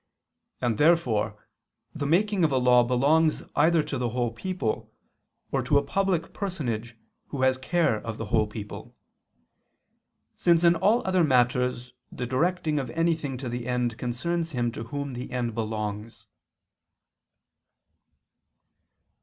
And 0.61 0.79
therefore 0.79 1.45
the 1.93 2.07
making 2.07 2.43
of 2.43 2.51
a 2.51 2.57
law 2.57 2.81
belongs 2.83 3.43
either 3.55 3.83
to 3.83 3.99
the 3.99 4.09
whole 4.09 4.31
people 4.31 4.91
or 5.51 5.61
to 5.61 5.77
a 5.77 5.83
public 5.83 6.33
personage 6.33 6.97
who 7.27 7.43
has 7.43 7.59
care 7.59 7.97
of 7.97 8.17
the 8.17 8.25
whole 8.33 8.47
people: 8.47 8.95
since 10.35 10.63
in 10.63 10.75
all 10.75 11.05
other 11.05 11.23
matters 11.23 11.93
the 12.11 12.25
directing 12.25 12.79
of 12.79 12.89
anything 12.89 13.37
to 13.37 13.47
the 13.47 13.67
end 13.67 13.99
concerns 13.99 14.53
him 14.53 14.71
to 14.71 14.85
whom 14.85 15.13
the 15.13 15.29
end 15.29 15.53
belongs. 15.53 16.25